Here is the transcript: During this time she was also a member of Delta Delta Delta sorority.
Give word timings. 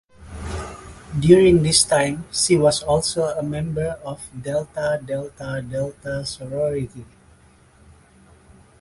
During 1.19 1.61
this 1.61 1.83
time 1.83 2.25
she 2.31 2.57
was 2.57 2.81
also 2.81 3.25
a 3.37 3.43
member 3.43 3.99
of 4.03 4.27
Delta 4.41 4.99
Delta 5.05 5.61
Delta 5.69 6.25
sorority. 6.25 7.05